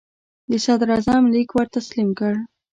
[0.49, 2.33] د صدراعظم لیک ور تسلیم کړ.